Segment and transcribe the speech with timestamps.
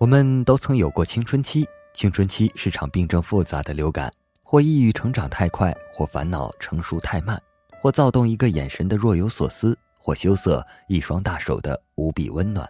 [0.00, 4.08] 我们都曾有过青春期，青春期是场病症复杂的流感，
[4.44, 7.42] 或抑郁成长太快，或烦恼成熟太慢，
[7.82, 12.64] 或躁动一个眼神的若有所思，或羞涩一双大手的无比温暖。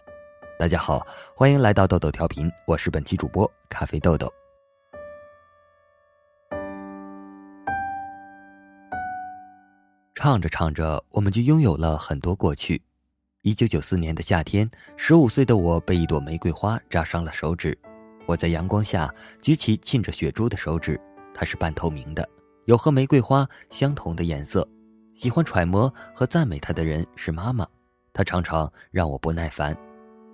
[0.59, 1.07] 大家好，
[1.37, 4.33] 欢迎来到豆豆调频，我是本期主播咖啡豆豆。
[10.15, 12.81] 唱着唱着，我们就拥有了很多过去。
[13.43, 17.77] 一九九四年的夏天，十五岁的我被一朵玫瑰花扎伤了手指。
[18.27, 21.01] 我在阳光下举起浸着血珠的手指，
[21.33, 22.29] 它是半透明的，
[22.65, 24.69] 有和玫瑰花相同的颜色。
[25.15, 27.65] 喜欢揣摩和赞美它的人是妈妈，
[28.13, 29.73] 她常常让我不耐烦。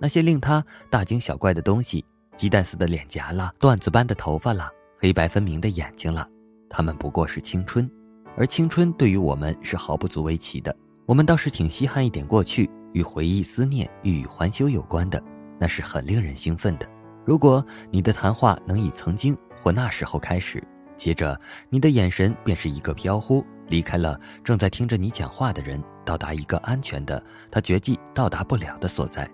[0.01, 2.03] 那些令她大惊小怪的东西：
[2.35, 6.27] 鸡蛋似的脸颊啦，缎子般的头发啦，黑白分明的眼睛啦，
[6.71, 7.87] 它们不过是青春，
[8.35, 10.75] 而青春对于我们是毫不足为奇的。
[11.05, 12.67] 我们倒是挺稀罕一点过去。
[12.95, 15.21] 与回忆、思念、欲语还休有关的，
[15.59, 16.89] 那是很令人兴奋的。
[17.25, 21.37] 如果你的谈话能以曾经或那时候开始，接着
[21.69, 29.29] 你的眼神便是一个飘忽，离开了正在听着你讲话的人，到达一个安全的他绝技到达不了的所在，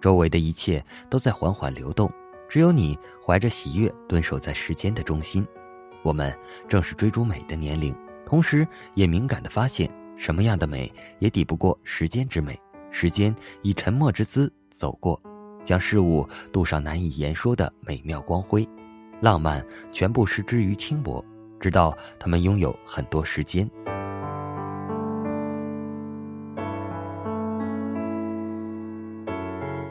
[0.00, 2.10] 周围的一切都在缓缓流动，
[2.48, 5.46] 只有你怀着喜悦蹲守在时间的中心。
[6.02, 6.36] 我们
[6.66, 7.96] 正是追逐美的年龄，
[8.26, 12.58] 同时也敏感地发现，什么样的美也抵不过时间之美。
[12.96, 15.20] 时间以沉默之姿走过，
[15.64, 18.66] 将事物镀上难以言说的美妙光辉，
[19.20, 21.22] 浪漫全部失之于轻薄，
[21.58, 23.68] 直到他们拥有很多时间。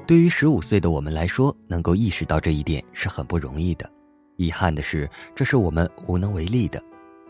[0.08, 3.92] 对于十五岁的我们来说，能够意识到这一点是很不容易的。
[4.38, 6.82] 遗憾的是，这是我们无能为力的。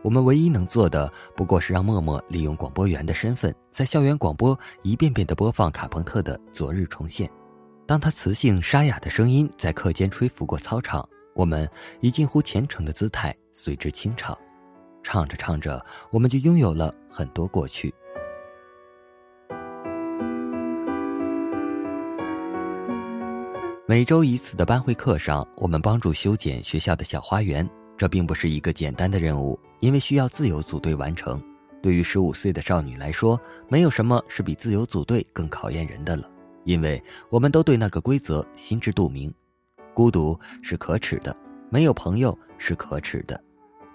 [0.03, 7.25] 我们唯一能做的，不过是让默默利用广播员的身份，在校园广播一遍遍地播放卡朋特的《昨日重现》。
[7.87, 11.69] 当他磁性沙哑的声音在课间吹拂过操场，我们
[12.01, 14.37] 以近乎虔诚的姿态随之轻唱。
[15.01, 17.93] 唱着唱着，我们就拥有了很多过去。
[23.87, 27.69] 每周一次的班会课上，我们帮助修剪学校的小花园。
[27.95, 31.43] 这并不是一个简单的任务，因为需要自由组队完成。
[31.81, 36.23] 对于十五岁的少女来说，没有什么是比自由组队更考验人的了，
[36.63, 39.29] 因为我们都对那个规则心知肚明。
[39.93, 41.35] 孤独是可耻的，
[41.69, 43.37] 没有朋友是可耻的。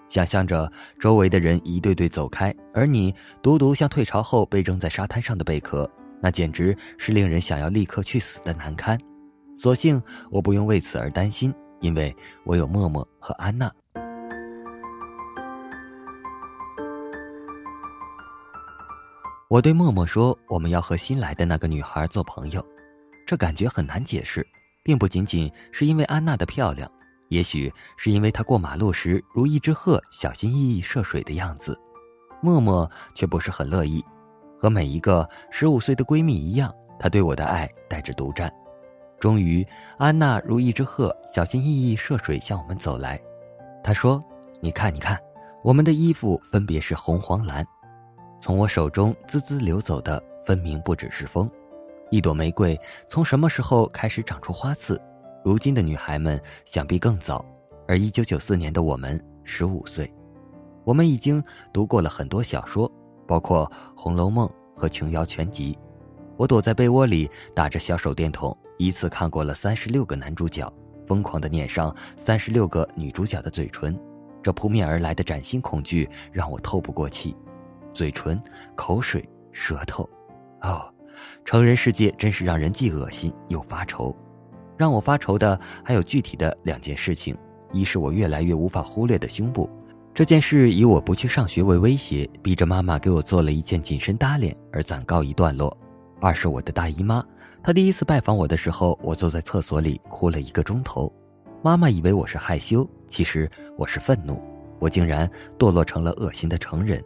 [0.07, 3.11] 想象着周围的人一对对走开，而你
[3.41, 5.89] 独独像退潮后被扔在沙滩上的贝壳，
[6.21, 8.95] 那简直是令人想要立刻去死的难堪。
[9.55, 13.71] 所幸我不用为此而担心，因为我有默默和安娜。
[19.49, 22.63] 我对默默说：“我们要和新来的那个女孩做朋友。”
[23.25, 24.45] 这感觉很难解释，
[24.83, 26.87] 并不仅仅是因为安娜的漂亮，
[27.29, 31.75] 也许是因为她过马路时如一只鹤小心翼翼涉水的样子。
[32.43, 34.05] 默默却不是很乐意，
[34.59, 38.53] 和每一个十五岁的闺蜜一样，她对我的爱带着独占。
[39.19, 39.65] 终于，
[39.97, 43.19] 安娜如一只鹤小心翼翼涉水向我们走来。
[43.83, 44.23] 她说
[44.61, 45.19] ：“你看，你看，
[45.63, 47.65] 我们的衣服分别是红、黄、蓝。”
[48.41, 51.49] 从我手中滋滋流走的，分明不只是风。
[52.09, 54.99] 一朵玫瑰从什么时候开始长出花刺？
[55.43, 57.45] 如今的女孩们想必更早。
[57.87, 60.11] 而一九九四年的我们十五岁，
[60.83, 62.89] 我们已经读过了很多小说，
[63.27, 64.47] 包括《红楼梦》
[64.79, 65.73] 和《琼瑶全集》。
[66.37, 70.71] 我躲在被窝里打着小手电筒，一次看过了三十六个男主角，
[71.07, 73.99] 疯狂地念上三十六个女主角的嘴唇。
[74.41, 77.35] 这扑面而来的崭新恐惧让我透不过气。
[77.93, 78.41] 嘴唇、
[78.75, 80.07] 口水、舌头，
[80.61, 80.93] 哦，
[81.43, 84.15] 成人世界真是让人既恶心又发愁。
[84.77, 87.37] 让我发愁的还有具体的两件事情：
[87.73, 89.69] 一是我越来越无法忽略的胸部，
[90.13, 95.69] 这件事以我不去上学为威胁，逼着妈妈给我做了一件紧身搭脸而暂告一段落；
[96.21, 97.21] 二是我的大姨妈，
[97.61, 101.13] 她第一次拜访我的时候，我坐在厕所里哭了一个钟头。
[101.61, 104.41] 妈妈以为我是害羞，其实我是愤怒，
[104.79, 107.03] 我竟然堕落成了恶心的成人。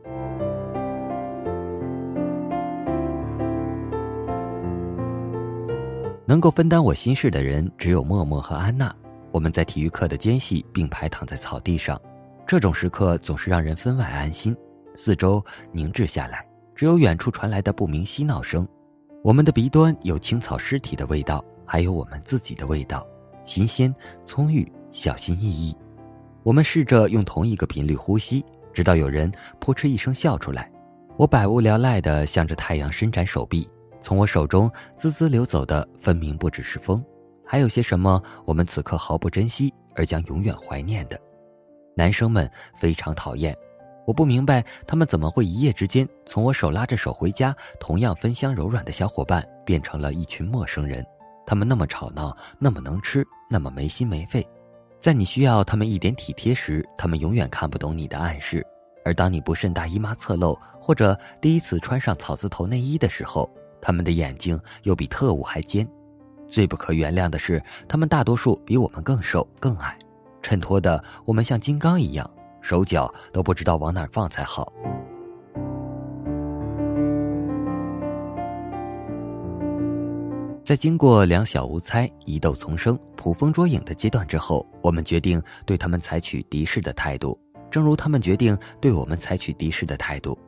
[6.26, 8.94] 能够分担我心事的人只有默默和安娜。
[9.32, 12.00] 我们在体育课的间隙并排躺在草地上，
[12.46, 14.56] 这种时刻总是让人分外安心。
[14.96, 18.68] 四周凝滞下来，只有远处传来的不明嬉闹声。
[19.24, 23.08] 我们的鼻端有青草尸体的味道，还有我们自己的味道，
[23.44, 23.94] 新鲜、
[24.24, 25.76] 葱郁、小心翼翼。
[26.44, 30.72] 我们试着用同一个频率呼吸，直到有人扑哧一声笑出来。
[31.18, 33.68] 我百无聊赖地向着太阳伸展手臂。
[34.04, 37.02] 从我手中滋滋流走的，分明不只是风，
[37.46, 41.18] 还有些什么我们此刻毫不珍惜而将永远怀念的？
[41.96, 43.58] 男生们非常讨厌，
[44.06, 51.06] 我不明白他们怎么会一夜之间从我手拉着手回家，同样芬香柔软的小伙伴，变成了一群陌生人。
[51.46, 54.46] 他们那么吵闹，那么能吃，那么没心没肺，
[55.00, 58.60] 在你需要他们一点体贴时，他们永远看不懂你的暗示；
[59.06, 63.50] 而当你不慎大姨妈侧漏，或者第一次穿上草字头内衣的时候，
[63.84, 65.86] 他们的眼睛又比特务还尖。
[66.48, 70.00] 最不可原谅的是，他们大多数比我们更瘦更矮，
[70.42, 72.30] 衬托的我们像金刚一样，
[72.62, 74.72] 手脚都不知道往哪放才好。
[80.64, 87.38] 在经过两小无猜、疑窦丛生、捕风捉影的阶段之后，我们决定对他们采取敌视的态度，
[87.70, 90.40] 正如他们决定对我们采取敌视的态度。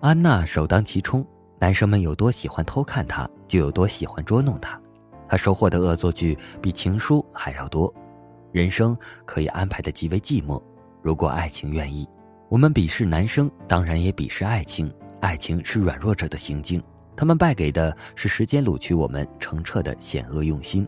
[0.00, 1.26] 安娜首当其冲，
[1.58, 4.80] 男生们有多喜欢偷看她，就有多喜欢捉弄她。
[5.28, 7.92] 她收获的恶作剧比情书还要多。
[8.52, 10.62] 人生可以安排的极为寂寞，
[11.02, 12.06] 如果爱情愿意。
[12.48, 14.92] 我们鄙视男生，当然也鄙视爱情。
[15.20, 16.82] 爱情是软弱者的行径。
[17.16, 20.86] 他们败给的是时间掳去我们澄澈的险恶用心。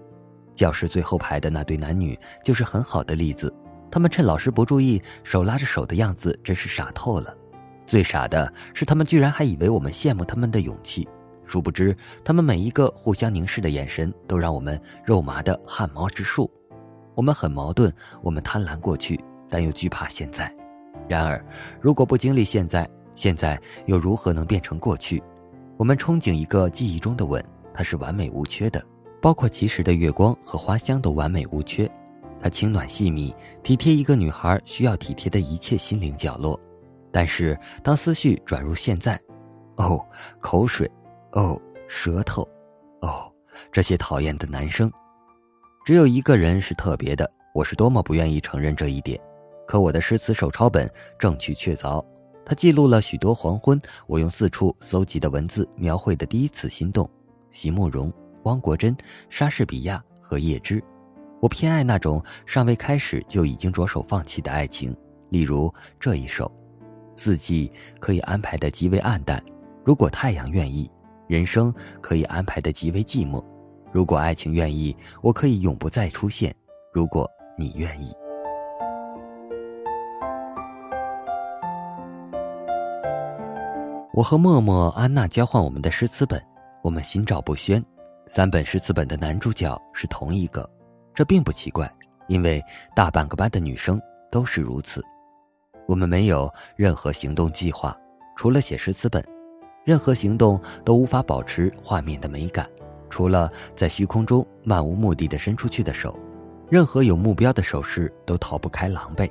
[0.54, 3.52] 教室最后排的那对男女就是很好的例子。
[3.90, 7.34] 他们趁老师不注意，手拉着手的样子真是傻透了。
[7.86, 11.06] 最傻的是，他们居然还以为我们羡慕他们的勇气。
[11.46, 16.50] 殊不知，他们每一个互相凝视的眼神，都让我们肉麻的汗毛直竖。
[17.14, 19.18] 我们很矛盾，我们贪婪过去，
[19.48, 20.52] 但又惧怕现在。
[21.08, 21.42] 然而，
[21.80, 25.22] 如果不经历现在，现在又如何能变成过去？
[25.76, 27.42] 我们憧憬一个记忆中的吻，
[27.72, 28.84] 它是完美无缺的，
[29.22, 31.88] 包括及时的月光和花香都完美无缺。
[32.42, 36.58] 它轻暖细密，体贴一个女孩需要体贴的一切心灵角落。
[37.16, 39.18] 但是当思绪转入现在，
[39.76, 39.98] 哦，
[40.38, 40.86] 口水，
[41.32, 41.58] 哦，
[41.88, 42.46] 舌头，
[43.00, 43.32] 哦，
[43.72, 44.92] 这些讨厌的男生，
[45.86, 47.26] 只有一个人是特别的。
[47.54, 49.18] 我是多么不愿意承认这一点，
[49.66, 50.86] 可我的诗词手抄本
[51.18, 52.04] 证据确凿。
[52.44, 57.10] 它记录了许多黄昏，我用四处搜集的文字描绘的第一次心动。
[57.50, 58.94] 席慕容、汪国真、
[59.30, 60.84] 莎士比亚和叶芝，
[61.40, 64.94] 我偏爱那种尚未开始就已经着手放弃的爱情。
[65.30, 66.52] 例如这一首：
[67.16, 69.42] 四季可以安排的极为暗淡，
[69.84, 70.88] 如果太阳愿意；
[71.26, 73.42] 人生可以安排的极为寂寞，
[73.90, 76.54] 如果爱情愿意，我可以永不再出现。
[76.92, 77.28] 如果
[77.58, 78.12] 你愿意。
[84.12, 86.42] 我和默默、安娜交换我们的诗词本，
[86.82, 87.82] 我们心照不宣。
[88.26, 90.68] 三本诗词本的男主角是同一个，
[91.14, 91.90] 这并不奇怪，
[92.26, 92.62] 因为
[92.94, 95.04] 大半个班的女生都是如此。
[95.86, 97.96] 我们没有任何行动计划，
[98.36, 99.24] 除了写诗词本，
[99.84, 102.68] 任何行动都无法保持画面的美感，
[103.08, 106.18] 除了在虚空中漫无目的的伸出去的手，
[106.68, 109.30] 任何有目标的手势都逃不开狼狈。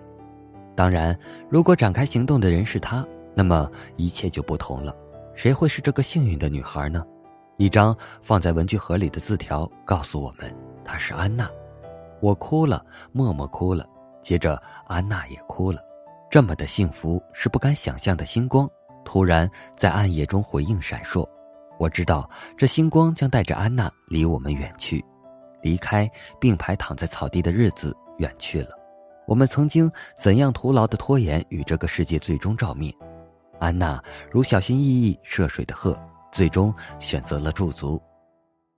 [0.75, 1.17] 当然，
[1.49, 3.05] 如果展开行动的人是他。
[3.37, 4.95] 那么一切就不同了，
[5.35, 7.03] 谁会是这个幸运的女孩呢？
[7.57, 7.93] 一张
[8.23, 10.55] 放在文具盒里的字条告诉我们，
[10.85, 11.49] 她是安娜。
[12.21, 12.81] 我哭了，
[13.11, 13.85] 默默哭了，
[14.21, 14.57] 接着
[14.87, 15.81] 安娜也哭了。
[16.35, 18.69] 这么的幸福是不敢想象的星光，
[19.05, 21.25] 突然在暗夜中回应闪烁。
[21.79, 25.01] 我知道这星光将带着安娜离我们远去，
[25.61, 28.71] 离开并排躺在草地的日子远去了。
[29.25, 32.93] 我们曾经怎样徒劳的拖延与这个世界最终照面？
[33.57, 35.97] 安娜如小心翼翼涉水的鹤，
[36.33, 37.97] 最终选择了驻足。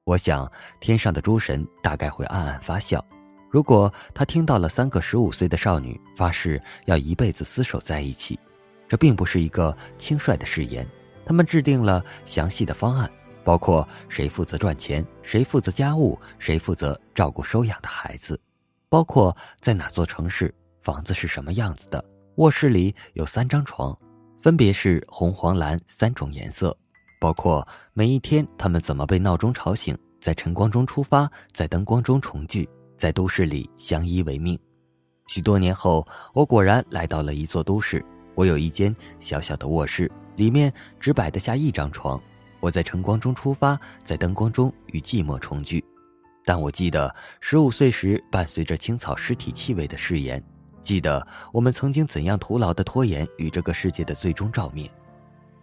[0.03, 0.47] 我想，
[0.79, 3.03] 天上的诸神大概会暗暗发笑。
[3.57, 8.39] 如果他听到了三个十五岁的少女发誓要一辈子厮守在一起，
[8.87, 10.87] 这并不是一个轻率的誓言。
[11.25, 13.11] 他们制定了详细的方案，
[13.43, 18.39] 包括谁负责赚钱，谁负责家务，谁负责照顾收养的孩子，
[18.89, 23.97] 包括在哪座城市，房子是什么样子的，卧室里有三张床。
[24.43, 26.77] 分别是红、黄、蓝三种颜色，
[27.19, 34.57] 包括每一天他们怎么被闹钟吵醒，在晨光中出发，在灯光中重聚，在都市里相依为命。
[35.27, 38.03] 许多年后，我果然来到了一座都市。
[38.33, 42.21] 我有一间小小的卧室，里面只摆得下一张床。
[42.59, 45.83] 我在晨光中出发，在灯光中与寂寞重聚。
[46.45, 50.41] 但我记得十五岁时伴随着青草尸体气味的誓言。
[50.83, 54.89] 记得我们曾经怎样徒劳的拖延与这个世界的最终照面，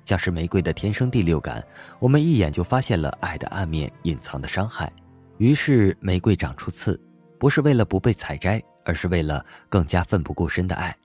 [0.05, 1.67] 像是玫瑰的天生第六感，
[1.99, 4.93] 我们一眼就发现了爱的暗面隐藏的伤害，
[5.39, 7.01] 于是玫瑰长出刺，
[7.45, 10.97] 不是为了不被采摘，而是为了更加奋不顾身的爱。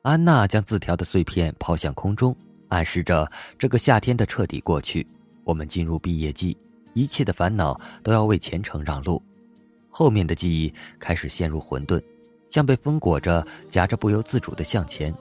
[0.00, 2.34] 安娜将字条的碎片抛向空中，
[2.68, 5.06] 暗示着这个夏天的彻底过去。
[5.44, 6.56] 我们进入毕业季，
[6.94, 9.22] 一切的烦恼都要为前程让路。
[9.90, 12.02] 后面的记忆开始陷入混沌，
[12.48, 15.14] 像被风裹着，夹着不由自主的向前。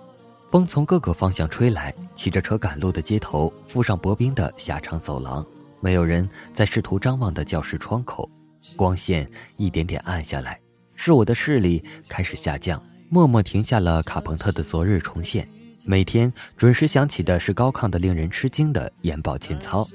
[0.51, 5.45] 风从各个方向吹来，骑着车赶路的街头，附上薄冰的狭长走廊，
[5.81, 8.29] 没有人在试图张望的教室窗口，
[8.75, 10.60] 光线一点点暗下来，
[10.95, 12.81] 使我的视力开始下降。
[13.07, 15.45] 默默停下了卡朋特的《昨日重现》，
[15.86, 19.88] 每天准时响起的是高亢的、令人吃惊的眼保健操。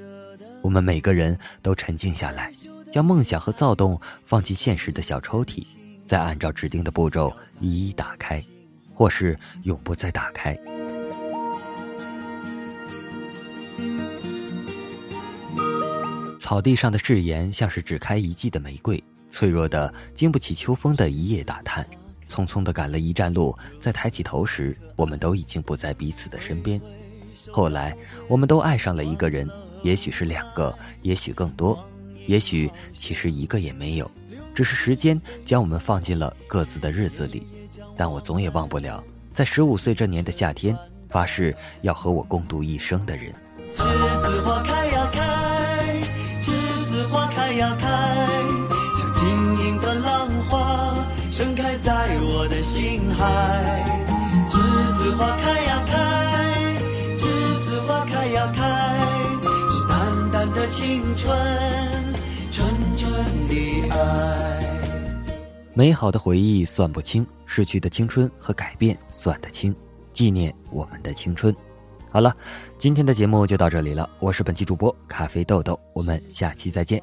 [0.62, 2.52] 我们每个人都沉静下来，
[2.92, 5.66] 将梦想和躁动放进现实的小抽屉，
[6.06, 8.42] 再按照指定的步骤一一打开，
[8.94, 10.56] 或是永不再打开。
[16.50, 21.86] 草地上的誓言像是只开一季的玫瑰，脆弱的经不起秋风的一夜打探。
[22.28, 26.82] 匆匆的赶了一站路，在抬起头时，我们都已经不在彼此的身边。
[27.52, 29.48] 后来，我们都爱上了一个人，
[29.84, 31.88] 也许是两个，也许更多，
[32.26, 34.10] 也许其实一个也没有，
[34.52, 37.46] 只是时间将我们放进了各自的日子里。
[37.96, 40.76] 但我总也忘不了，在十五岁这年的夏天，
[41.10, 43.32] 发誓要和我共度一生的人。
[43.76, 43.86] 栀
[44.20, 44.89] 子花开，
[47.60, 47.86] 呀开，
[48.98, 50.96] 像晶莹的浪花。
[51.30, 53.84] 盛开在我的心海，
[54.48, 56.78] 栀子花开呀开，
[57.18, 58.98] 栀子花开呀开，
[59.70, 61.36] 是淡淡的青春，
[62.50, 64.60] 纯纯的爱。
[65.74, 69.74] 美好的回忆算不清，逝去的青春和改变算得清，
[70.14, 71.54] 纪念我们的青春。
[72.10, 72.34] 好了，
[72.76, 77.00] 今天的节目就到这里了，我是本期主播咖啡豆豆，我们下期再见。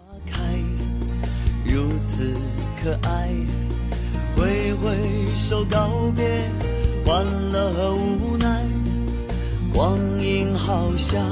[1.77, 2.33] 如此
[2.81, 3.29] 可爱。
[4.35, 4.95] 挥挥
[5.35, 6.25] 手告别，
[7.05, 8.65] 欢乐和无奈，
[9.71, 11.23] 光阴好像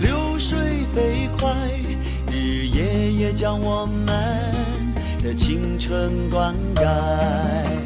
[0.00, 0.58] 流水
[0.92, 1.54] 飞快，
[2.32, 4.06] 日日夜夜将我们
[5.22, 7.77] 的青春灌溉。